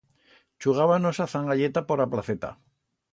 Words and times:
Chugábanos 0.61 1.17
a 1.19 1.27
zangalleta 1.33 1.81
por 1.87 1.99
a 2.01 2.11
placeta. 2.13 2.49